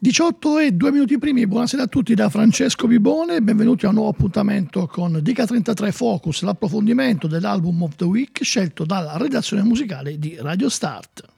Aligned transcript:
18 0.00 0.58
e 0.60 0.72
2 0.74 0.92
minuti 0.92 1.18
primi, 1.18 1.44
buonasera 1.48 1.82
a 1.82 1.86
tutti 1.88 2.14
da 2.14 2.28
Francesco 2.28 2.86
Bibone, 2.86 3.42
benvenuti 3.42 3.84
a 3.84 3.88
un 3.88 3.96
nuovo 3.96 4.10
appuntamento 4.10 4.86
con 4.86 5.18
Dica 5.20 5.44
33 5.44 5.90
Focus, 5.90 6.42
l'approfondimento 6.42 7.26
dell'album 7.26 7.82
of 7.82 7.96
the 7.96 8.04
week 8.04 8.44
scelto 8.44 8.84
dalla 8.84 9.16
redazione 9.16 9.64
musicale 9.64 10.16
di 10.16 10.36
Radio 10.38 10.68
Start. 10.68 11.37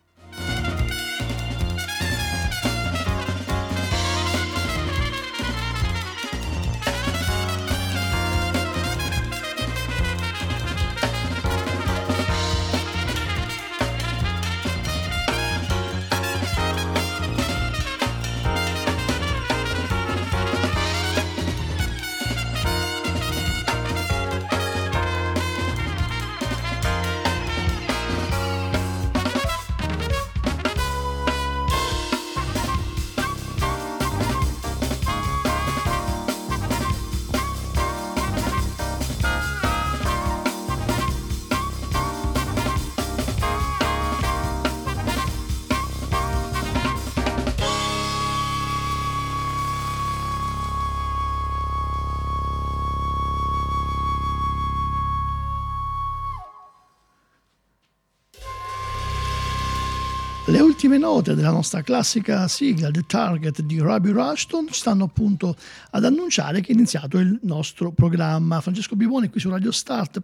Ultime 60.83 60.96
note 60.96 61.35
della 61.35 61.51
nostra 61.51 61.83
classica 61.83 62.48
sigla 62.48 62.91
The 62.91 63.05
Target 63.07 63.61
di 63.61 63.80
Robbie 63.80 64.13
Rushton 64.13 64.68
ci 64.68 64.73
stanno 64.80 65.05
appunto 65.05 65.55
ad 65.91 66.07
annunciare 66.07 66.63
che 66.63 66.73
è 66.73 66.74
iniziato 66.74 67.18
il 67.18 67.39
nostro 67.42 67.92
programma. 67.92 68.63
Francesco 68.63 68.96
Bivone 68.96 69.29
qui 69.29 69.40
su 69.40 69.51
Radio 69.51 69.73
Start. 69.73 70.23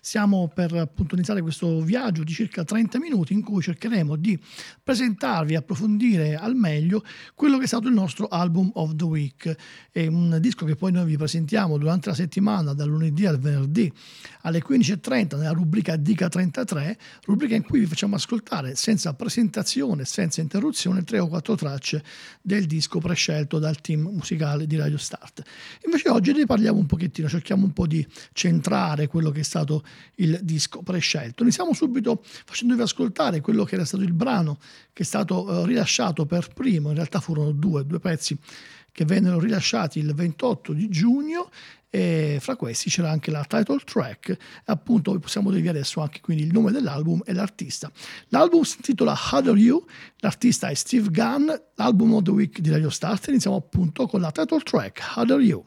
Stiamo 0.00 0.50
per 0.54 0.72
appunto 0.72 1.14
iniziare 1.14 1.42
questo 1.42 1.82
viaggio 1.82 2.24
di 2.24 2.32
circa 2.32 2.64
30 2.64 2.98
minuti 2.98 3.34
in 3.34 3.42
cui 3.42 3.60
cercheremo 3.60 4.16
di 4.16 4.40
presentarvi 4.82 5.54
approfondire 5.54 6.36
al 6.36 6.54
meglio 6.54 7.04
quello 7.34 7.58
che 7.58 7.64
è 7.64 7.66
stato 7.66 7.88
il 7.88 7.94
nostro 7.94 8.28
album 8.28 8.70
of 8.76 8.94
the 8.96 9.04
week. 9.04 9.54
È 9.92 10.06
un 10.06 10.38
disco 10.40 10.64
che 10.64 10.74
poi 10.74 10.90
noi 10.90 11.04
vi 11.04 11.18
presentiamo 11.18 11.76
durante 11.76 12.08
la 12.08 12.14
settimana 12.14 12.72
dal 12.72 12.88
lunedì 12.88 13.26
al 13.26 13.38
venerdì 13.38 13.92
alle 14.42 14.62
15.30 14.66 15.36
nella 15.36 15.52
rubrica 15.52 15.96
Dica 15.96 16.28
33, 16.28 16.96
rubrica 17.26 17.54
in 17.54 17.62
cui 17.62 17.80
vi 17.80 17.86
facciamo 17.86 18.14
ascoltare 18.14 18.74
senza 18.74 19.12
presentazione 19.12 19.96
canzone 19.98 20.04
senza 20.04 20.40
interruzione, 20.40 21.02
tre 21.02 21.18
o 21.18 21.28
quattro 21.28 21.54
tracce 21.54 22.02
del 22.40 22.66
disco 22.66 22.98
prescelto 22.98 23.58
dal 23.58 23.80
team 23.80 24.02
musicale 24.02 24.66
di 24.66 24.76
Radio 24.76 24.98
Start. 24.98 25.42
Invece 25.84 26.08
oggi 26.08 26.32
ne 26.32 26.46
parliamo 26.46 26.78
un 26.78 26.86
pochettino, 26.86 27.28
cerchiamo 27.28 27.64
un 27.64 27.72
po' 27.72 27.86
di 27.86 28.06
centrare 28.32 29.06
quello 29.06 29.30
che 29.30 29.40
è 29.40 29.44
stato 29.44 29.82
il 30.16 30.38
disco 30.42 30.82
prescelto. 30.82 31.42
Iniziamo 31.42 31.72
subito 31.72 32.22
facendovi 32.22 32.82
ascoltare 32.82 33.40
quello 33.40 33.64
che 33.64 33.74
era 33.74 33.84
stato 33.84 34.02
il 34.02 34.12
brano 34.12 34.58
che 34.92 35.02
è 35.02 35.06
stato 35.06 35.62
eh, 35.62 35.66
rilasciato 35.66 36.26
per 36.26 36.48
primo, 36.52 36.88
in 36.88 36.94
realtà 36.94 37.20
furono 37.20 37.52
due, 37.52 37.86
due 37.86 37.98
pezzi 37.98 38.38
che 38.98 39.04
vennero 39.04 39.38
rilasciati 39.38 40.00
il 40.00 40.12
28 40.12 40.72
di 40.72 40.88
giugno 40.88 41.50
e 41.88 42.38
fra 42.40 42.56
questi 42.56 42.90
c'era 42.90 43.12
anche 43.12 43.30
la 43.30 43.44
title 43.44 43.78
track. 43.84 44.36
Appunto 44.64 45.16
possiamo 45.20 45.52
dirvi 45.52 45.68
adesso 45.68 46.00
anche 46.00 46.18
quindi 46.20 46.42
il 46.42 46.50
nome 46.50 46.72
dell'album 46.72 47.22
e 47.24 47.32
l'artista. 47.32 47.92
L'album 48.30 48.62
si 48.62 48.78
intitola 48.78 49.12
How 49.12 49.38
Are 49.38 49.56
You 49.56 49.84
l'artista 50.16 50.66
è 50.66 50.74
Steve 50.74 51.10
Gunn 51.10 51.48
l'album 51.76 52.14
of 52.14 52.24
the 52.24 52.32
week 52.32 52.58
di 52.58 52.70
Radio 52.70 52.90
Start 52.90 53.28
iniziamo 53.28 53.56
appunto 53.56 54.08
con 54.08 54.20
la 54.20 54.32
title 54.32 54.62
track 54.62 55.12
How 55.14 55.30
Are 55.30 55.42
You 55.42 55.64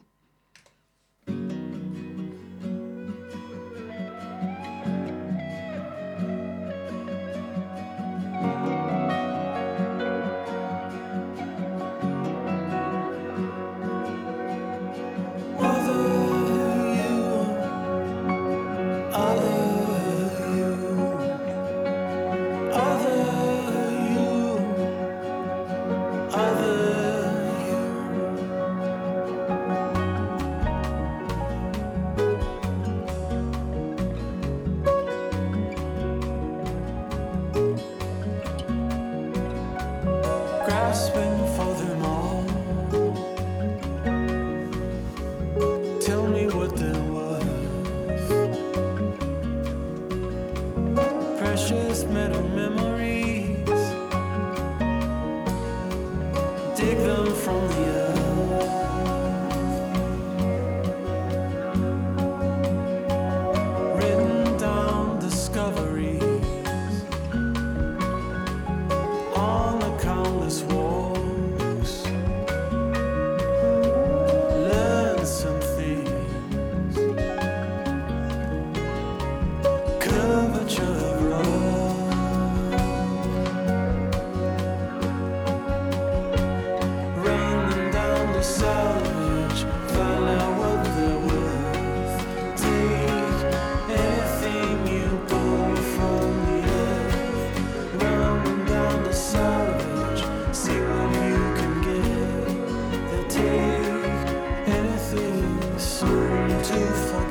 you 106.82 107.21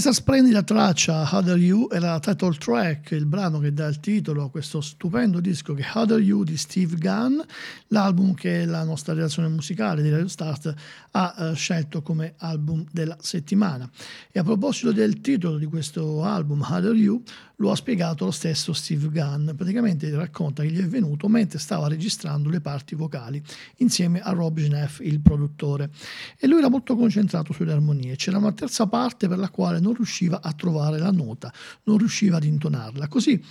questa 0.00 0.12
splendida 0.12 0.62
traccia, 0.62 1.28
Dare 1.42 1.58
You, 1.58 1.88
era 1.90 2.12
la 2.12 2.20
title 2.20 2.54
track, 2.56 3.10
il 3.10 3.26
brano 3.26 3.58
che 3.58 3.72
dà 3.72 3.88
il 3.88 3.98
titolo 3.98 4.44
a 4.44 4.48
questo 4.48 4.80
stupendo 4.80 5.40
disco 5.40 5.74
che 5.74 5.82
è 5.82 6.04
Dare 6.04 6.22
You 6.22 6.44
di 6.44 6.56
Steve 6.56 6.94
Gunn, 6.94 7.40
l'album 7.88 8.34
che 8.34 8.64
la 8.64 8.84
nostra 8.84 9.14
redazione 9.14 9.48
musicale 9.48 10.02
di 10.02 10.10
Radio 10.10 10.28
Start 10.28 10.74
ha 11.12 11.34
uh, 11.36 11.54
scelto 11.54 12.02
come 12.02 12.34
album 12.38 12.84
della 12.90 13.16
settimana. 13.20 13.88
E 14.30 14.38
a 14.38 14.42
proposito 14.42 14.92
del 14.92 15.20
titolo 15.20 15.58
di 15.58 15.66
questo 15.66 16.22
album, 16.22 16.60
How 16.60 16.80
Dare 16.80 16.96
You, 16.96 17.22
lo 17.60 17.72
ha 17.72 17.76
spiegato 17.76 18.24
lo 18.24 18.30
stesso 18.30 18.72
Steve 18.72 19.08
Gunn. 19.08 19.50
Praticamente 19.56 20.08
racconta 20.14 20.62
che 20.62 20.70
gli 20.70 20.80
è 20.80 20.86
venuto 20.86 21.28
mentre 21.28 21.58
stava 21.58 21.88
registrando 21.88 22.50
le 22.50 22.60
parti 22.60 22.94
vocali 22.94 23.42
insieme 23.76 24.20
a 24.20 24.30
Rob 24.30 24.60
Schneff, 24.60 25.00
il 25.00 25.20
produttore. 25.20 25.90
E 26.38 26.46
lui 26.46 26.58
era 26.58 26.68
molto 26.68 26.94
concentrato 26.94 27.52
sulle 27.52 27.72
armonie. 27.72 28.16
C'era 28.16 28.38
una 28.38 28.52
terza 28.52 28.86
parte 28.86 29.26
per 29.28 29.38
la 29.38 29.48
quale 29.48 29.80
non 29.80 29.94
riusciva 29.94 30.40
a 30.40 30.52
trovare 30.52 30.98
la 30.98 31.10
nota, 31.10 31.52
non 31.84 31.98
riusciva 31.98 32.36
ad 32.36 32.44
intonarla. 32.44 33.08
Così 33.08 33.42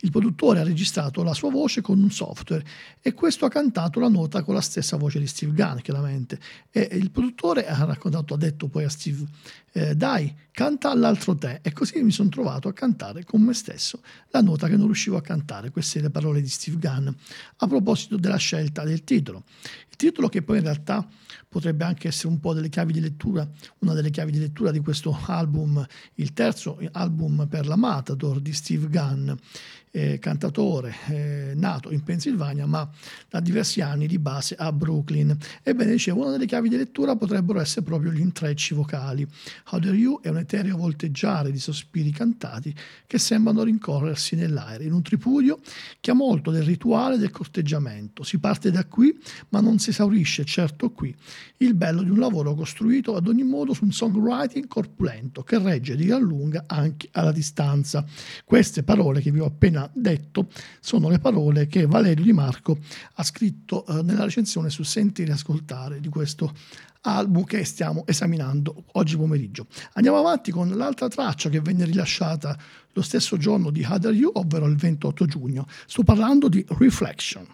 il 0.00 0.10
produttore 0.10 0.60
ha 0.60 0.64
registrato 0.64 1.22
la 1.22 1.34
sua 1.34 1.50
voce 1.50 1.80
con 1.80 2.00
un 2.00 2.10
software 2.10 2.64
e 3.00 3.14
questo 3.14 3.46
ha 3.46 3.48
cantato 3.48 3.85
la 3.94 4.08
nota 4.08 4.42
con 4.42 4.54
la 4.54 4.60
stessa 4.60 4.96
voce 4.96 5.18
di 5.18 5.26
Steve 5.26 5.52
Gunn, 5.52 5.78
chiaramente. 5.78 6.38
E 6.70 6.88
il 6.92 7.10
produttore 7.10 7.66
ha 7.66 7.84
raccontato, 7.84 8.34
ha 8.34 8.36
detto 8.36 8.68
poi 8.68 8.84
a 8.84 8.88
Steve, 8.88 9.24
eh, 9.72 9.94
dai, 9.94 10.34
canta 10.50 10.90
all'altro 10.90 11.36
te. 11.36 11.60
E 11.62 11.72
così 11.72 12.02
mi 12.02 12.10
sono 12.10 12.28
trovato 12.28 12.68
a 12.68 12.72
cantare 12.72 13.24
con 13.24 13.42
me 13.42 13.54
stesso 13.54 14.00
la 14.30 14.40
nota 14.40 14.68
che 14.68 14.76
non 14.76 14.86
riuscivo 14.86 15.16
a 15.16 15.22
cantare. 15.22 15.70
Queste 15.70 16.00
le 16.00 16.10
parole 16.10 16.40
di 16.40 16.48
Steve 16.48 16.78
Gunn 16.78 17.08
a 17.56 17.66
proposito 17.66 18.16
della 18.16 18.36
scelta 18.36 18.84
del 18.84 19.04
titolo. 19.04 19.44
Il 19.88 19.96
titolo 19.96 20.28
che 20.28 20.42
poi 20.42 20.58
in 20.58 20.64
realtà 20.64 21.06
potrebbe 21.48 21.84
anche 21.84 22.08
essere 22.08 22.28
un 22.28 22.38
po' 22.38 22.52
delle 22.52 22.68
chiavi 22.68 22.92
di 22.92 23.00
lettura, 23.00 23.48
una 23.78 23.94
delle 23.94 24.10
chiavi 24.10 24.30
di 24.30 24.38
lettura 24.38 24.70
di 24.70 24.80
questo 24.80 25.18
album, 25.26 25.84
il 26.16 26.32
terzo 26.34 26.78
album 26.92 27.46
per 27.48 27.66
la 27.66 27.76
Matador 27.76 28.40
di 28.40 28.52
Steve 28.52 28.88
Gunn, 28.88 29.30
eh, 29.96 30.18
cantatore 30.18 30.94
eh, 31.08 31.52
nato 31.54 31.90
in 31.90 32.02
Pennsylvania 32.02 32.66
ma 32.66 32.86
da 33.30 33.40
diversi 33.40 33.80
anni 33.80 34.06
di 34.06 34.18
base 34.18 34.54
a 34.54 34.70
Brooklyn. 34.70 35.34
Ebbene, 35.62 35.92
dicevo, 35.92 36.20
una 36.20 36.32
delle 36.32 36.44
chiavi 36.44 36.68
di 36.68 36.76
lettura 36.76 37.16
potrebbero 37.16 37.60
essere 37.60 37.82
proprio 37.82 38.12
gli 38.12 38.20
intrecci 38.20 38.74
vocali. 38.74 39.26
How 39.70 39.78
Dare 39.78 39.96
You 39.96 40.20
è 40.20 40.28
un 40.28 40.36
etereo 40.36 40.76
volteggiare 40.76 41.50
di 41.50 41.58
sospiri 41.58 42.10
cantati 42.10 42.74
che 43.06 43.18
sembrano 43.18 43.62
rincorrersi 43.62 44.36
nell'aereo, 44.36 44.86
in 44.86 44.92
un 44.92 45.00
tripudio 45.00 45.60
che 46.00 46.10
ha 46.10 46.14
molto 46.14 46.50
del 46.50 46.62
rituale 46.62 47.16
del 47.16 47.30
corteggiamento. 47.30 48.22
Si 48.22 48.38
parte 48.38 48.70
da 48.70 48.84
qui, 48.84 49.18
ma 49.50 49.60
non 49.60 49.78
si 49.78 49.90
esaurisce 49.90 50.44
certo 50.44 50.90
qui. 50.90 51.14
Il 51.58 51.74
bello 51.74 52.02
di 52.02 52.10
un 52.10 52.18
lavoro 52.18 52.54
costruito 52.54 53.16
ad 53.16 53.26
ogni 53.28 53.44
modo 53.44 53.72
su 53.72 53.84
un 53.84 53.92
songwriting 53.92 54.66
corpulento 54.66 55.42
che 55.42 55.58
regge 55.58 55.96
di 55.96 56.04
gran 56.04 56.20
lunga 56.20 56.64
anche 56.66 57.08
alla 57.12 57.32
distanza. 57.32 58.04
Queste 58.44 58.82
parole 58.82 59.22
che 59.22 59.30
vi 59.30 59.40
ho 59.40 59.46
appena 59.46 59.85
detto 59.92 60.48
sono 60.80 61.08
le 61.08 61.18
parole 61.18 61.66
che 61.66 61.86
Valerio 61.86 62.24
Di 62.24 62.32
Marco 62.32 62.78
ha 63.14 63.22
scritto 63.22 63.86
eh, 63.86 64.02
nella 64.02 64.24
recensione 64.24 64.70
su 64.70 64.82
Sentire 64.82 65.30
e 65.30 65.34
Ascoltare 65.34 66.00
di 66.00 66.08
questo 66.08 66.52
album 67.02 67.44
che 67.44 67.64
stiamo 67.64 68.04
esaminando 68.06 68.84
oggi 68.92 69.16
pomeriggio. 69.16 69.66
Andiamo 69.92 70.18
avanti 70.18 70.50
con 70.50 70.68
l'altra 70.70 71.08
traccia 71.08 71.48
che 71.48 71.60
venne 71.60 71.84
rilasciata 71.84 72.56
lo 72.92 73.02
stesso 73.02 73.36
giorno 73.36 73.70
di 73.70 73.86
Other 73.88 74.12
You, 74.12 74.30
ovvero 74.34 74.66
il 74.66 74.76
28 74.76 75.26
giugno. 75.26 75.66
Sto 75.86 76.02
parlando 76.02 76.48
di 76.48 76.64
Reflection. 76.68 77.46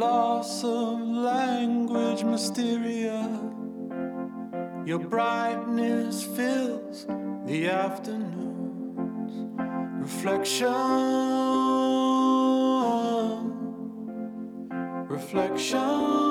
loss 0.00 0.64
of 0.64 0.98
language 0.98 2.24
mysteria. 2.24 3.20
Your 4.86 4.98
brightness 4.98 6.24
fills 6.24 7.06
the 7.44 7.68
afternoons. 7.68 9.34
Reflection, 10.00 10.72
reflection. 15.06 16.29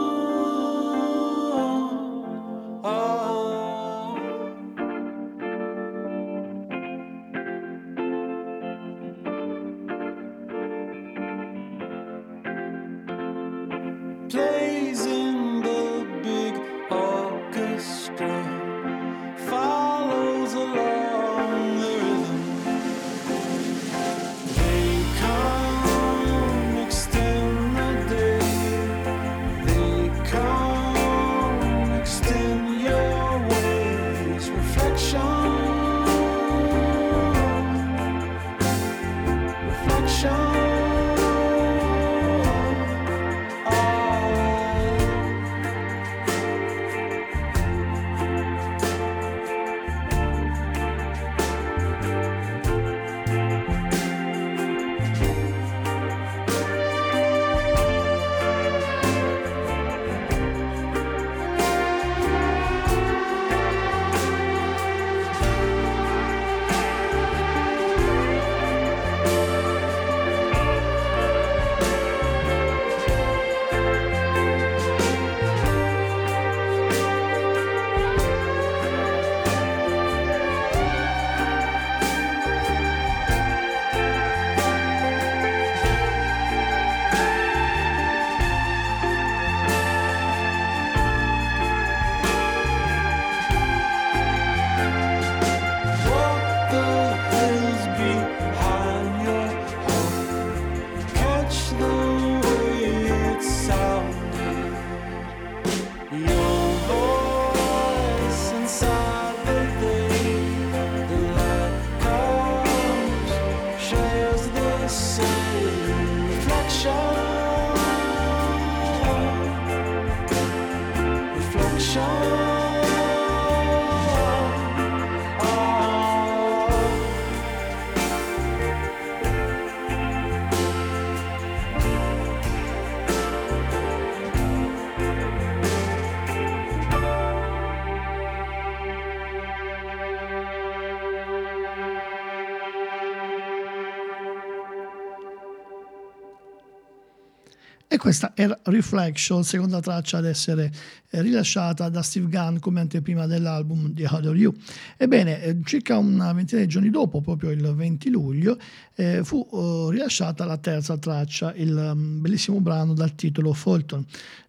Questa 148.10 148.32
era 148.34 148.58
Reflection, 148.64 149.44
seconda 149.44 149.82
traccia 149.82 150.18
ad 150.18 150.26
essere 150.26 150.72
eh, 151.12 151.22
rilasciata 151.22 151.90
da 151.90 152.02
Steve 152.02 152.28
Gunn 152.28 152.58
come 152.58 152.80
anteprima 152.80 153.28
dell'album 153.28 153.94
The 153.94 154.08
Other 154.10 154.36
You. 154.36 154.52
Ebbene, 154.98 155.44
eh, 155.44 155.58
circa 155.64 156.00
una 156.00 156.34
ventina 156.34 156.60
di 156.60 156.68
giorni 156.68 156.90
dopo, 156.90 157.22
proprio 157.22 157.52
il 157.52 157.62
20 157.62 158.10
luglio, 158.10 158.58
eh, 158.96 159.24
fu 159.24 159.48
uh, 159.52 159.90
rilasciata 159.90 160.44
la 160.46 160.58
terza 160.58 160.98
traccia, 160.98 161.54
il 161.54 161.76
um, 161.76 162.20
bellissimo 162.20 162.60
brano 162.60 162.94
dal 162.96 163.14
titolo 163.14 163.54
Fulton, 163.54 164.04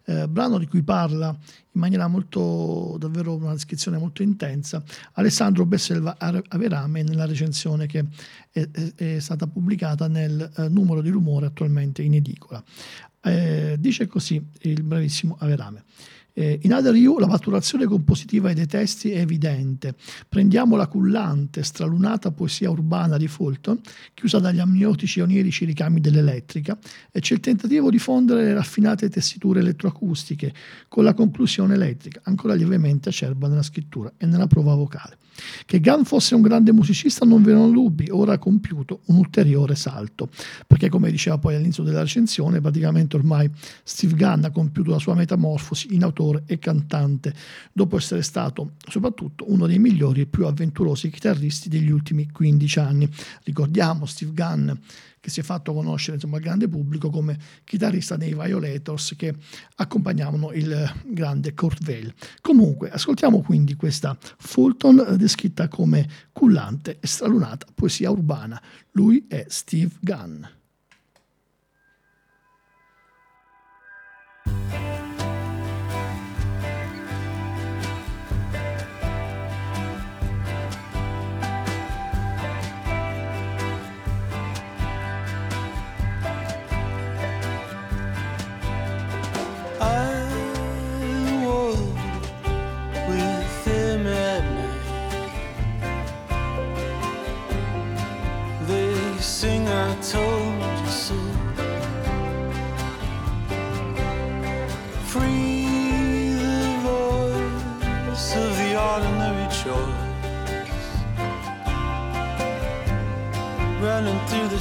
eh, 0.05 0.27
brano 0.27 0.57
di 0.57 0.65
cui 0.65 0.81
parla 0.81 1.29
in 1.73 1.79
maniera 1.79 2.07
molto, 2.07 2.97
davvero 2.99 3.35
una 3.35 3.53
descrizione 3.53 3.97
molto 3.97 4.23
intensa, 4.23 4.83
Alessandro 5.13 5.65
Besselva 5.65 6.17
Averame 6.17 7.03
nella 7.03 7.25
recensione 7.25 7.85
che 7.85 8.05
è, 8.51 8.67
è, 8.69 8.93
è 8.95 9.19
stata 9.19 9.47
pubblicata 9.47 10.07
nel 10.07 10.51
uh, 10.57 10.63
numero 10.63 11.01
di 11.01 11.09
rumore 11.09 11.45
attualmente 11.45 12.01
in 12.01 12.15
edicola. 12.15 12.61
Eh, 13.23 13.75
dice 13.79 14.07
così 14.07 14.43
il 14.61 14.83
bravissimo 14.83 15.37
Averame. 15.39 15.83
Eh, 16.33 16.59
in 16.63 16.73
Other 16.73 16.95
You 16.95 17.19
la 17.19 17.27
maturazione 17.27 17.85
compositiva 17.85 18.53
dei 18.53 18.67
testi 18.67 19.11
è 19.11 19.19
evidente. 19.19 19.95
Prendiamo 20.27 20.75
la 20.75 20.87
cullante, 20.87 21.63
stralunata 21.63 22.31
poesia 22.31 22.69
urbana 22.69 23.17
di 23.17 23.27
Fulton, 23.27 23.79
chiusa 24.13 24.39
dagli 24.39 24.59
amniotici 24.59 25.19
e 25.19 25.23
onirici 25.23 25.65
ricami 25.65 25.99
dell'elettrica, 25.99 26.77
e 27.11 27.19
c'è 27.19 27.33
il 27.33 27.39
tentativo 27.39 27.89
di 27.89 27.99
fondere 27.99 28.43
le 28.45 28.53
raffinate 28.53 29.09
tessiture 29.09 29.59
elettroacustiche 29.59 30.53
con 30.87 31.03
la 31.03 31.13
conclusione 31.13 31.73
elettrica, 31.73 32.21
ancora 32.23 32.53
lievemente 32.53 33.09
acerba 33.09 33.47
nella 33.47 33.63
scrittura 33.63 34.11
e 34.17 34.25
nella 34.25 34.47
prova 34.47 34.75
vocale. 34.75 35.17
Che 35.65 35.79
Gunn 35.79 36.03
fosse 36.03 36.35
un 36.35 36.41
grande 36.41 36.71
musicista 36.71 37.25
non 37.25 37.41
vi 37.41 37.51
erano 37.51 37.71
dubbi, 37.71 38.07
ora 38.11 38.33
ha 38.33 38.37
compiuto 38.37 39.01
un 39.05 39.17
ulteriore 39.17 39.75
salto, 39.75 40.29
perché 40.67 40.89
come 40.89 41.09
diceva 41.09 41.37
poi 41.37 41.55
all'inizio 41.55 41.83
della 41.83 42.01
recensione, 42.01 42.61
praticamente 42.61 43.15
ormai 43.15 43.49
Steve 43.83 44.15
Gunn 44.15 44.43
ha 44.43 44.51
compiuto 44.51 44.91
la 44.91 44.99
sua 44.99 45.15
metamorfosi 45.15 45.93
in 45.95 46.03
autore 46.21 46.43
e 46.45 46.59
cantante, 46.59 47.33
dopo 47.73 47.97
essere 47.97 48.21
stato 48.21 48.73
soprattutto 48.87 49.51
uno 49.51 49.65
dei 49.65 49.79
migliori 49.79 50.21
e 50.21 50.25
più 50.27 50.45
avventurosi 50.45 51.09
chitarristi 51.09 51.67
degli 51.67 51.89
ultimi 51.89 52.29
15 52.29 52.79
anni. 52.79 53.09
Ricordiamo 53.43 54.05
Steve 54.05 54.31
Gunn 54.33 54.71
che 55.19 55.29
si 55.29 55.39
è 55.39 55.43
fatto 55.43 55.71
conoscere 55.71 56.15
insomma, 56.15 56.37
al 56.37 56.41
grande 56.41 56.67
pubblico 56.67 57.11
come 57.11 57.37
chitarrista 57.63 58.17
dei 58.17 58.33
Violators 58.33 59.13
che 59.15 59.35
accompagnavano 59.75 60.51
il 60.51 60.91
grande 61.05 61.53
Kurt 61.53 61.83
Vale. 61.83 62.15
Comunque, 62.41 62.89
ascoltiamo 62.89 63.41
quindi 63.41 63.75
questa 63.75 64.17
Fulton 64.19 65.15
descritta 65.17 65.67
come 65.67 66.09
cullante 66.31 66.97
e 66.99 67.05
stralunata 67.05 67.67
poesia 67.75 68.09
urbana. 68.09 68.59
Lui 68.93 69.25
è 69.27 69.45
Steve 69.47 69.93
Gunn. 69.99 70.43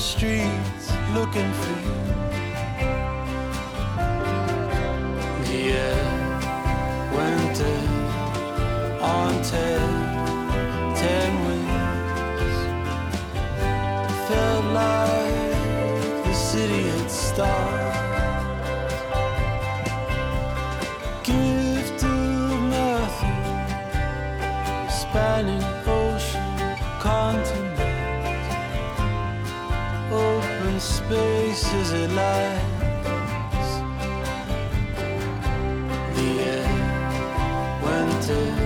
Streets 0.00 0.90
looking 1.12 1.52
for 1.52 1.73
you. 1.85 1.95
The 5.45 5.73
air 5.73 6.04
went 7.14 7.59
dead 7.59 7.88
on 9.02 9.42
ten, 9.42 9.88
ten 10.97 11.30
wings. 11.47 12.57
Felt 14.26 14.64
like 14.73 16.25
the 16.25 16.33
city 16.33 16.83
had 16.88 17.11
stopped. 17.11 18.10
Spaces 31.71 31.93
it 31.93 32.11
lies. 32.11 33.71
The 36.17 36.31
air 36.53 36.71
went 37.85 38.25
in 38.29 38.59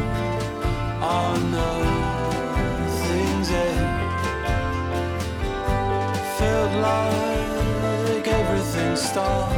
on 1.03 1.51
nothing's 1.51 3.51
end. 3.51 3.89
Felt 6.39 6.73
like 6.91 8.27
everything 8.41 8.95
stopped. 8.97 9.55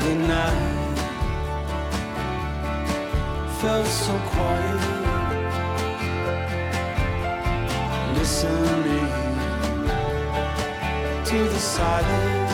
The 0.00 0.12
night 0.34 0.98
felt 3.60 3.86
so 3.86 4.14
quiet. 4.32 4.82
Listening 8.16 8.87
to 11.28 11.44
the 11.44 11.58
silence. 11.58 12.47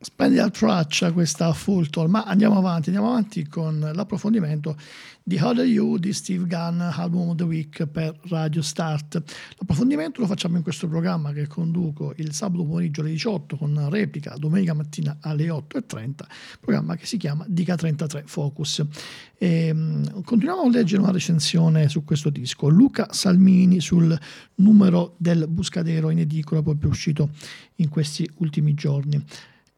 Splendida 0.00 0.48
traccia 0.48 1.10
questa 1.10 1.52
Fulton, 1.52 2.08
ma 2.08 2.22
andiamo 2.22 2.56
avanti, 2.56 2.90
andiamo 2.90 3.10
avanti 3.10 3.46
con 3.48 3.90
l'approfondimento 3.92 4.76
di 5.24 5.36
How 5.36 5.52
Do 5.52 5.62
You 5.62 5.98
di 5.98 6.12
Steve 6.12 6.46
Gunn, 6.46 6.80
Album 6.80 7.30
of 7.30 7.34
the 7.34 7.42
Week 7.42 7.84
per 7.86 8.16
Radio 8.28 8.62
Start. 8.62 9.22
L'approfondimento 9.58 10.20
lo 10.20 10.26
facciamo 10.26 10.56
in 10.56 10.62
questo 10.62 10.86
programma 10.88 11.32
che 11.32 11.48
conduco 11.48 12.14
il 12.16 12.32
sabato 12.32 12.64
pomeriggio 12.64 13.00
alle 13.00 13.10
18 13.10 13.56
con 13.56 13.88
replica 13.90 14.34
domenica 14.38 14.72
mattina 14.72 15.18
alle 15.20 15.48
8.30, 15.48 16.14
programma 16.60 16.94
che 16.94 17.04
si 17.04 17.16
chiama 17.16 17.44
Dica 17.48 17.74
33 17.74 18.22
Focus. 18.24 18.86
E, 19.36 19.70
um, 19.70 20.22
continuiamo 20.22 20.62
a 20.62 20.70
leggere 20.70 21.02
una 21.02 21.10
recensione 21.10 21.88
su 21.88 22.04
questo 22.04 22.30
disco. 22.30 22.68
Luca 22.68 23.08
Salmini 23.10 23.80
sul 23.80 24.16
numero 24.56 25.16
del 25.18 25.46
Buscadero 25.48 26.10
in 26.10 26.20
edicola, 26.20 26.62
proprio 26.62 26.88
uscito 26.88 27.30
in 27.76 27.88
questi 27.88 28.28
ultimi 28.36 28.74
giorni. 28.74 29.22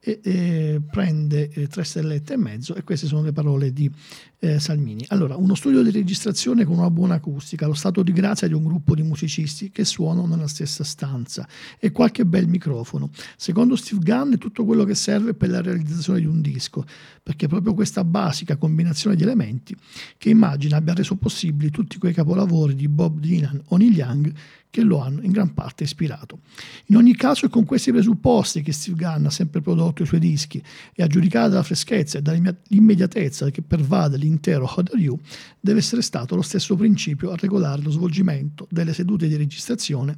E, 0.02 0.20
e 0.22 0.80
prende 0.90 1.50
eh, 1.50 1.66
tre 1.66 1.84
stellette 1.84 2.32
e 2.32 2.36
mezzo 2.38 2.74
e 2.74 2.82
queste 2.82 3.06
sono 3.06 3.22
le 3.22 3.32
parole 3.32 3.72
di 3.72 3.90
eh, 4.38 4.58
Salmini. 4.58 5.04
Allora, 5.08 5.36
uno 5.36 5.54
studio 5.54 5.82
di 5.82 5.90
registrazione 5.90 6.64
con 6.64 6.78
una 6.78 6.90
buona 6.90 7.14
acustica, 7.16 7.66
lo 7.66 7.74
stato 7.74 8.02
di 8.02 8.12
grazia 8.12 8.48
di 8.48 8.54
un 8.54 8.64
gruppo 8.64 8.94
di 8.94 9.02
musicisti 9.02 9.70
che 9.70 9.84
suonano 9.84 10.26
nella 10.26 10.48
stessa 10.48 10.82
stanza 10.82 11.46
e 11.78 11.92
qualche 11.92 12.24
bel 12.24 12.48
microfono. 12.48 13.10
Secondo 13.36 13.76
Steve 13.76 14.02
Gunn 14.02 14.32
è 14.32 14.38
tutto 14.38 14.64
quello 14.64 14.84
che 14.84 14.94
serve 14.94 15.34
per 15.34 15.50
la 15.50 15.60
realizzazione 15.60 16.20
di 16.20 16.26
un 16.26 16.40
disco, 16.40 16.84
perché 17.22 17.44
è 17.44 17.48
proprio 17.48 17.74
questa 17.74 18.02
basica 18.02 18.56
combinazione 18.56 19.16
di 19.16 19.22
elementi 19.22 19.76
che 20.16 20.30
immagina 20.30 20.78
abbia 20.78 20.94
reso 20.94 21.16
possibili 21.16 21.70
tutti 21.70 21.98
quei 21.98 22.14
capolavori 22.14 22.74
di 22.74 22.88
Bob 22.88 23.18
Dylan 23.18 23.60
o 23.66 23.76
Neil 23.76 23.94
Young 23.94 24.32
che 24.70 24.82
lo 24.82 25.00
hanno 25.00 25.20
in 25.22 25.32
gran 25.32 25.52
parte 25.52 25.84
ispirato. 25.84 26.40
In 26.86 26.96
ogni 26.96 27.14
caso 27.16 27.46
è 27.46 27.48
con 27.48 27.64
questi 27.64 27.90
presupposti 27.90 28.62
che 28.62 28.72
Steve 28.72 28.96
Gunn 28.96 29.26
ha 29.26 29.30
sempre 29.30 29.60
prodotto 29.60 30.04
i 30.04 30.06
suoi 30.06 30.20
dischi 30.20 30.62
e 30.94 31.02
a 31.02 31.06
giudicare 31.08 31.48
dalla 31.48 31.64
freschezza 31.64 32.18
e 32.18 32.22
dall'immediatezza 32.22 33.50
che 33.50 33.62
pervade 33.62 34.16
l'intero 34.16 34.64
How 34.64 34.84
Are 34.92 35.00
You, 35.00 35.18
deve 35.60 35.80
essere 35.80 36.02
stato 36.02 36.36
lo 36.36 36.42
stesso 36.42 36.76
principio 36.76 37.32
a 37.32 37.36
regolare 37.36 37.82
lo 37.82 37.90
svolgimento 37.90 38.66
delle 38.70 38.94
sedute 38.94 39.26
di 39.26 39.36
registrazione 39.36 40.16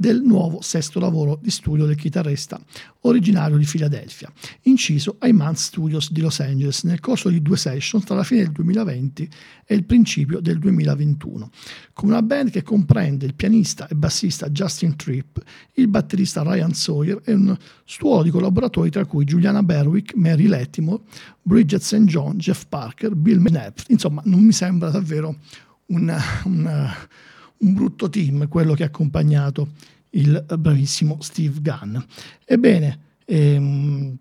del 0.00 0.22
nuovo 0.22 0.60
sesto 0.62 1.00
lavoro 1.00 1.40
di 1.42 1.50
studio 1.50 1.84
del 1.84 1.96
chitarrista 1.96 2.60
originario 3.00 3.56
di 3.56 3.64
Filadelfia, 3.64 4.32
inciso 4.62 5.16
ai 5.18 5.32
Mann 5.32 5.54
Studios 5.54 6.12
di 6.12 6.20
Los 6.20 6.38
Angeles 6.38 6.84
nel 6.84 7.00
corso 7.00 7.28
di 7.28 7.42
due 7.42 7.56
session 7.56 8.04
tra 8.04 8.14
la 8.14 8.22
fine 8.22 8.42
del 8.42 8.52
2020 8.52 9.28
e 9.66 9.74
il 9.74 9.84
principio 9.84 10.38
del 10.38 10.60
2021, 10.60 11.50
con 11.92 12.10
una 12.10 12.22
band 12.22 12.50
che 12.50 12.62
comprende 12.62 13.26
il 13.26 13.34
pianista 13.34 13.87
e 13.88 13.94
bassista 13.94 14.48
Justin 14.50 14.96
Tripp, 14.96 15.38
il 15.74 15.88
batterista 15.88 16.42
Ryan 16.42 16.72
Sawyer 16.72 17.20
e 17.24 17.32
un 17.32 17.56
stuolo 17.84 18.22
di 18.22 18.30
collaboratori 18.30 18.90
tra 18.90 19.04
cui 19.04 19.24
Juliana 19.24 19.62
Berwick, 19.62 20.14
Mary 20.14 20.46
Lettimore, 20.46 21.02
Bridget 21.42 21.82
St. 21.82 22.04
John, 22.04 22.36
Jeff 22.36 22.64
Parker, 22.68 23.14
Bill 23.14 23.42
Knapp. 23.42 23.78
Insomma, 23.88 24.22
non 24.24 24.42
mi 24.42 24.52
sembra 24.52 24.90
davvero 24.90 25.36
una, 25.86 26.20
una 26.44 26.94
un 27.58 27.74
brutto 27.74 28.08
team 28.08 28.48
quello 28.48 28.74
che 28.74 28.82
ha 28.82 28.86
accompagnato 28.86 29.68
il 30.10 30.44
bravissimo 30.58 31.18
Steve 31.20 31.60
Gunn. 31.60 31.96
Ebbene, 32.44 32.98
ehm, 33.24 34.16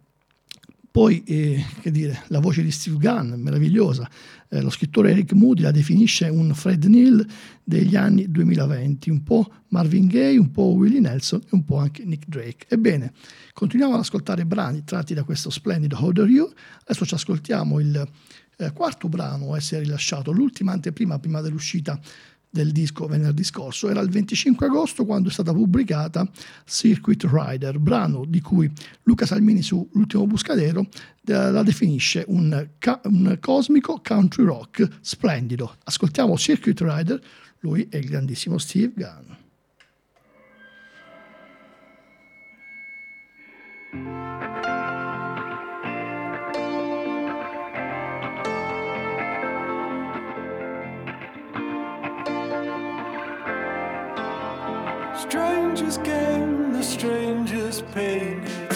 poi, 0.92 1.24
eh, 1.26 1.64
che 1.82 1.92
dire, 1.92 2.24
la 2.28 2.40
voce 2.40 2.64
di 2.64 2.72
Steve 2.72 2.98
Gunn, 2.98 3.34
meravigliosa. 3.34 4.10
Eh, 4.50 4.62
lo 4.62 4.70
scrittore 4.70 5.12
Eric 5.12 5.34
Moody 5.34 5.62
la 5.62 5.72
definisce 5.72 6.28
un 6.30 6.54
Fred 6.54 6.86
Neal 6.86 7.26
degli 7.64 7.96
anni 7.96 8.30
2020, 8.32 9.10
un 9.10 9.24
po' 9.24 9.52
Marvin 9.70 10.08
Gaye, 10.08 10.38
un 10.38 10.52
po' 10.52 10.74
Willie 10.74 11.02
Nelson 11.02 11.42
e 11.42 11.50
un 11.52 11.66
po' 11.66 11.78
anche 11.78 12.06
Nick 12.06 12.28
Drake. 12.28 12.66
Ebbene, 12.70 13.12
continuiamo 13.54 13.96
ad 13.96 14.00
ascoltare 14.00 14.46
brani 14.46 14.84
tratti 14.84 15.14
da 15.14 15.24
questo 15.24 15.50
splendido 15.50 15.98
How 16.00 16.12
Are 16.16 16.30
You. 16.30 16.50
Adesso 16.84 17.06
ci 17.06 17.14
ascoltiamo 17.14 17.80
il 17.80 18.10
eh, 18.58 18.72
quarto 18.72 19.10
brano 19.10 19.54
a 19.54 19.58
essere 19.58 19.84
rilasciato, 19.84 20.32
l'ultima 20.32 20.72
anteprima 20.72 21.20
prima 21.20 21.42
dell'uscita 21.42 22.00
del 22.50 22.72
disco 22.72 23.08
venerdì 23.08 23.44
scorso 23.44 23.90
era 23.90 24.00
il 24.00 24.10
25 24.10 24.66
agosto 24.66 25.06
quando 25.06 25.30
è 25.30 25.32
stata 25.32 25.54
pubblicata 25.54 26.30
Circuit 26.66 27.28
Rider, 27.30 27.80
brano 27.80 28.26
di 28.26 28.42
cui 28.42 28.72
Luca 29.04 29.26
Salmini 29.26 29.62
su 29.62 29.88
L'ultimo 29.94 30.26
Buscadero 30.26 30.82
eh, 30.82 31.52
la 31.52 31.64
definisce 31.64 32.24
un, 32.28 32.70
ca- 32.78 33.02
un 33.06 33.38
cosmico 33.40 34.02
country 34.04 34.44
rock 34.46 34.88
splendido. 35.02 35.76
Ascoltiamo 35.84 36.38
Circuit 36.38 36.80
Rider, 36.82 37.22
lui 37.60 37.88
è 37.90 37.98
il 37.98 38.08
grandissimo 38.08 38.58
Steve 38.58 38.94
Gunn. 38.96 39.36
Strangest 55.30 56.04
game, 56.04 56.72
the 56.72 56.82
strangest 56.82 57.84
pain. 57.92 58.67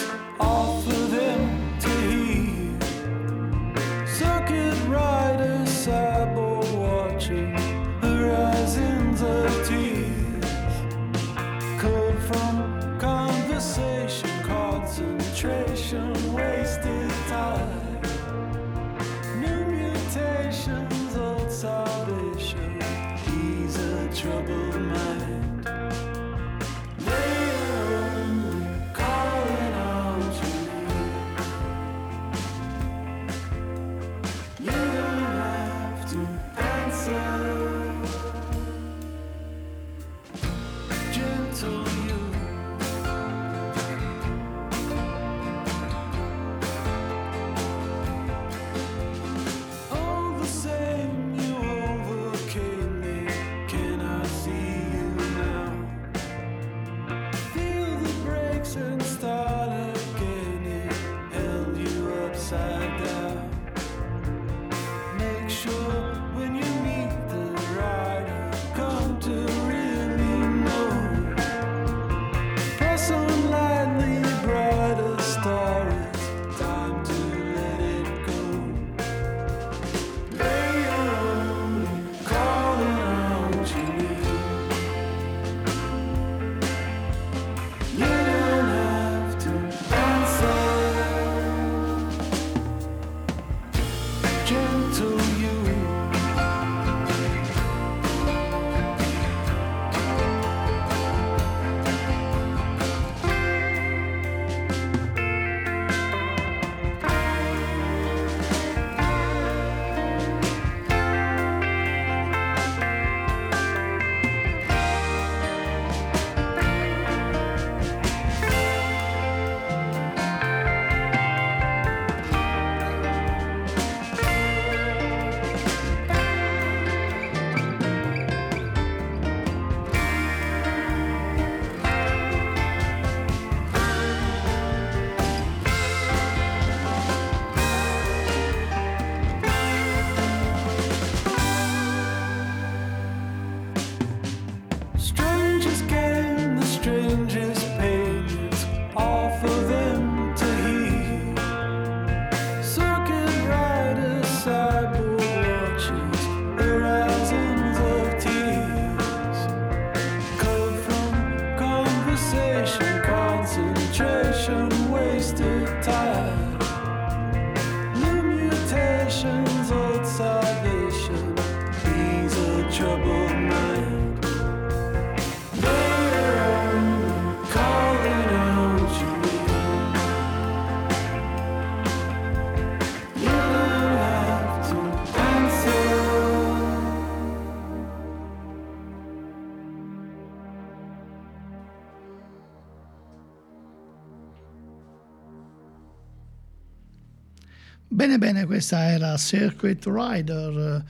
Bene, 198.02 198.18
bene, 198.18 198.46
questa 198.46 198.90
era 198.90 199.16
Circuit 199.16 199.86
Rider, 199.86 200.84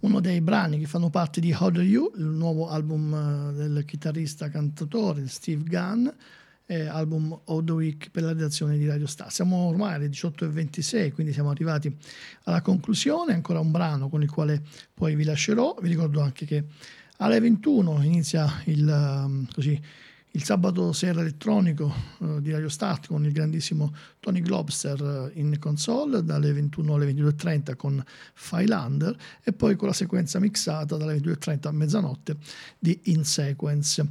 uno 0.00 0.20
dei 0.20 0.42
brani 0.42 0.78
che 0.78 0.84
fanno 0.84 1.08
parte 1.08 1.40
di 1.40 1.56
How 1.58 1.70
Do 1.70 1.80
You, 1.80 2.12
il 2.16 2.26
nuovo 2.26 2.68
album 2.68 3.14
eh, 3.14 3.54
del 3.54 3.84
chitarrista 3.86 4.50
cantatore 4.50 5.26
Steve 5.26 5.62
Gunn, 5.62 6.06
eh, 6.66 6.84
album 6.84 7.32
of 7.44 7.64
the 7.64 7.72
Week 7.72 8.10
per 8.10 8.24
la 8.24 8.32
redazione 8.32 8.76
di 8.76 8.86
Radio 8.86 9.06
Star. 9.06 9.32
Siamo 9.32 9.68
ormai 9.68 9.94
alle 9.94 10.08
18.26, 10.08 11.14
quindi 11.14 11.32
siamo 11.32 11.48
arrivati 11.48 11.96
alla 12.42 12.60
conclusione, 12.60 13.32
ancora 13.32 13.58
un 13.58 13.70
brano 13.70 14.10
con 14.10 14.20
il 14.20 14.30
quale 14.30 14.62
poi 14.92 15.14
vi 15.14 15.24
lascerò. 15.24 15.74
Vi 15.80 15.88
ricordo 15.88 16.20
anche 16.20 16.44
che 16.44 16.64
alle 17.16 17.40
21 17.40 18.02
inizia 18.02 18.60
il, 18.66 18.86
um, 18.86 19.46
così, 19.50 19.80
il 20.32 20.44
sabato 20.44 20.92
sera 20.92 21.20
elettronico 21.20 21.92
uh, 22.18 22.40
di 22.40 22.52
Radio 22.52 22.68
Start 22.68 23.08
con 23.08 23.24
il 23.24 23.32
grandissimo 23.32 23.92
Tony 24.20 24.40
Globster 24.40 25.00
uh, 25.02 25.38
in 25.38 25.58
console 25.58 26.22
dalle 26.22 26.52
21 26.52 26.94
alle 26.94 27.12
22.30 27.12 27.74
con 27.74 28.02
Filander 28.34 29.16
e 29.42 29.52
poi 29.52 29.74
con 29.74 29.88
la 29.88 29.94
sequenza 29.94 30.38
mixata 30.38 30.96
dalle 30.96 31.16
22.30 31.16 31.66
a 31.66 31.72
mezzanotte 31.72 32.36
di 32.78 33.00
In 33.04 33.24
Sequence. 33.24 34.06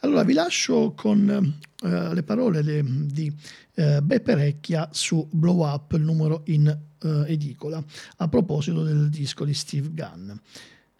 Allora 0.00 0.22
vi 0.22 0.34
lascio 0.34 0.92
con 0.94 1.54
uh, 1.82 2.12
le 2.12 2.22
parole 2.22 2.62
le, 2.62 2.84
di 2.84 3.32
Beppe 3.74 4.36
Recchia 4.36 4.88
su 4.92 5.26
Blow 5.32 5.64
Up, 5.66 5.94
il 5.94 6.02
numero 6.02 6.42
in 6.46 6.78
edicola, 7.26 7.84
a 8.18 8.28
proposito 8.28 8.84
del 8.84 9.10
disco 9.10 9.44
di 9.44 9.52
Steve 9.52 9.90
Gunn. 9.92 10.30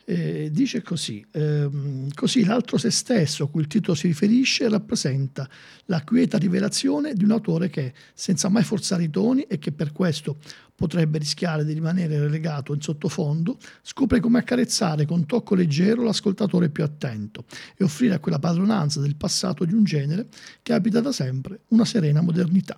Eh, 0.06 0.50
dice 0.52 0.82
così, 0.82 1.24
ehm, 1.30 2.12
così 2.12 2.44
l'altro 2.44 2.76
se 2.76 2.90
stesso, 2.90 3.44
a 3.44 3.48
cui 3.48 3.62
il 3.62 3.68
titolo 3.68 3.96
si 3.96 4.06
riferisce, 4.06 4.68
rappresenta 4.68 5.48
la 5.86 6.02
quieta 6.04 6.36
rivelazione 6.36 7.14
di 7.14 7.24
un 7.24 7.30
autore 7.30 7.70
che, 7.70 7.94
senza 8.12 8.50
mai 8.50 8.64
forzare 8.64 9.04
i 9.04 9.10
toni 9.10 9.42
e 9.42 9.58
che 9.58 9.72
per 9.72 9.92
questo 9.92 10.36
potrebbe 10.74 11.16
rischiare 11.16 11.64
di 11.64 11.72
rimanere 11.72 12.18
relegato 12.18 12.74
in 12.74 12.82
sottofondo, 12.82 13.56
scopre 13.80 14.20
come 14.20 14.38
accarezzare 14.38 15.06
con 15.06 15.24
tocco 15.24 15.54
leggero 15.54 16.02
l'ascoltatore 16.02 16.68
più 16.68 16.84
attento 16.84 17.46
e 17.74 17.84
offrire 17.84 18.12
a 18.12 18.18
quella 18.18 18.38
padronanza 18.38 19.00
del 19.00 19.16
passato 19.16 19.64
di 19.64 19.72
un 19.72 19.84
genere 19.84 20.26
che 20.60 20.74
abita 20.74 21.00
da 21.00 21.12
sempre 21.12 21.60
una 21.68 21.86
serena 21.86 22.20
modernità. 22.20 22.76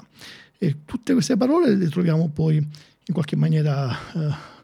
E 0.58 0.84
tutte 0.84 1.12
queste 1.12 1.36
parole 1.36 1.74
le 1.74 1.88
troviamo 1.88 2.28
poi 2.28 2.56
in 2.56 3.12
qualche 3.12 3.34
maniera... 3.34 3.90
Eh, 4.14 4.54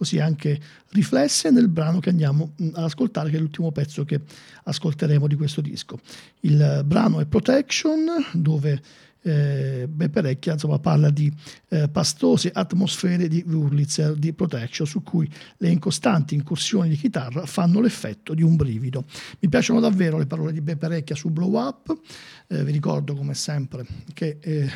così 0.00 0.18
anche 0.18 0.58
riflesse 0.92 1.50
nel 1.50 1.68
brano 1.68 2.00
che 2.00 2.08
andiamo 2.08 2.54
mm, 2.62 2.68
ad 2.72 2.84
ascoltare, 2.84 3.28
che 3.28 3.36
è 3.36 3.38
l'ultimo 3.38 3.70
pezzo 3.70 4.06
che 4.06 4.22
ascolteremo 4.62 5.26
di 5.26 5.34
questo 5.34 5.60
disco. 5.60 6.00
Il 6.40 6.84
brano 6.86 7.20
è 7.20 7.26
Protection, 7.26 8.06
dove 8.32 8.80
eh, 9.20 9.86
Beppe 9.86 10.22
Recchia 10.22 10.54
insomma, 10.54 10.78
parla 10.78 11.10
di 11.10 11.30
eh, 11.68 11.90
pastose 11.90 12.50
atmosfere 12.50 13.28
di 13.28 13.44
Wurlitzer 13.46 14.14
di 14.14 14.32
Protection, 14.32 14.86
su 14.86 15.02
cui 15.02 15.30
le 15.58 15.68
incostanti 15.68 16.34
incursioni 16.34 16.88
di 16.88 16.96
chitarra 16.96 17.44
fanno 17.44 17.82
l'effetto 17.82 18.32
di 18.32 18.42
un 18.42 18.56
brivido. 18.56 19.04
Mi 19.40 19.50
piacciono 19.50 19.80
davvero 19.80 20.16
le 20.16 20.24
parole 20.24 20.54
di 20.54 20.62
Beppe 20.62 20.88
Recchia 20.88 21.14
su 21.14 21.28
Blow 21.28 21.58
Up, 21.58 21.94
eh, 22.46 22.64
vi 22.64 22.72
ricordo 22.72 23.14
come 23.14 23.34
sempre 23.34 23.84
che 24.14 24.38
eh, 24.40 24.70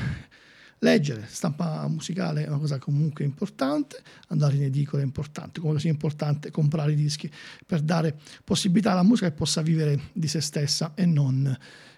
Leggere, 0.85 1.25
stampa 1.27 1.89
musicale 1.89 2.45
è 2.45 2.49
una 2.49 2.59
cosa 2.59 2.79
comunque 2.79 3.25
importante, 3.25 4.03
andare 4.29 4.57
in 4.57 4.65
edicola 4.65 5.01
è 5.01 5.05
importante, 5.05 5.59
come 5.59 5.81
sia 5.81 5.89
importante 5.89 6.51
comprare 6.51 6.93
i 6.93 6.95
dischi 6.95 7.31
per 7.65 7.81
dare 7.81 8.15
possibilità 8.45 8.93
alla 8.93 9.03
musica 9.03 9.31
che 9.31 9.35
possa 9.35 9.63
vivere 9.63 9.99
di 10.13 10.29
se 10.29 10.43
stessa 10.43 10.93
e 10.95 11.07
non 11.07 11.57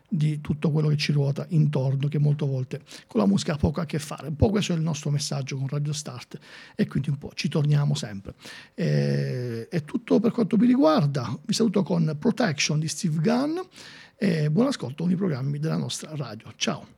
di 0.09 0.41
tutto 0.41 0.71
quello 0.71 0.87
che 0.87 0.97
ci 0.97 1.11
ruota 1.11 1.47
intorno, 1.49 2.07
che 2.07 2.21
molte 2.21 2.47
volte 2.47 2.81
con 3.09 3.19
la 3.19 3.27
musica 3.27 3.55
ha 3.55 3.57
poco 3.57 3.81
a 3.81 3.87
che 3.87 3.99
fare. 3.99 4.29
Un 4.29 4.37
po' 4.37 4.51
questo 4.51 4.73
è 4.73 4.77
il 4.77 4.83
nostro 4.83 5.11
messaggio 5.11 5.57
con 5.57 5.67
Radio 5.67 5.93
Start 5.93 6.39
e 6.77 6.87
quindi 6.87 7.11
un 7.11 7.19
po' 7.19 7.33
ci 7.35 7.49
torniamo 7.49 7.97
sempre. 7.97 8.35
E, 8.75 9.67
è 9.69 9.83
tutto 9.83 10.21
per 10.21 10.31
quanto 10.31 10.57
mi 10.57 10.67
riguarda. 10.67 11.37
Vi 11.45 11.53
saluto 11.53 11.83
con 11.83 12.17
Protection 12.21 12.79
di 12.79 12.87
Steve 12.87 13.19
Gunn 13.21 13.59
e 14.17 14.49
buon 14.49 14.69
ascolto 14.69 15.03
con 15.03 15.13
i 15.13 15.17
programmi 15.17 15.59
della 15.59 15.77
nostra 15.77 16.15
radio. 16.15 16.53
Ciao! 16.55 16.96